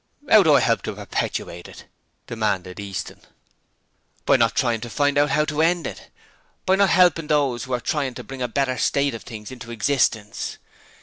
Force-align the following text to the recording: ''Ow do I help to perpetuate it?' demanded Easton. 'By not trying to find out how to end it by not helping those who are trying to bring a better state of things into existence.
''Ow 0.25 0.41
do 0.43 0.55
I 0.55 0.61
help 0.61 0.81
to 0.81 0.93
perpetuate 0.95 1.67
it?' 1.67 1.85
demanded 2.25 2.79
Easton. 2.79 3.21
'By 4.25 4.35
not 4.35 4.55
trying 4.55 4.81
to 4.81 4.89
find 4.89 5.15
out 5.15 5.29
how 5.29 5.45
to 5.45 5.61
end 5.61 5.85
it 5.85 6.09
by 6.65 6.75
not 6.75 6.89
helping 6.89 7.27
those 7.27 7.65
who 7.65 7.73
are 7.73 7.79
trying 7.79 8.15
to 8.15 8.23
bring 8.23 8.41
a 8.41 8.47
better 8.47 8.79
state 8.79 9.13
of 9.13 9.21
things 9.21 9.51
into 9.51 9.69
existence. 9.69 10.57